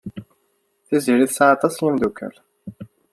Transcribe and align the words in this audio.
Tiziri 0.87 1.25
tesɛa 1.29 1.51
aṭas 1.55 1.75
n 1.79 1.83
yimeddukal. 1.85 2.35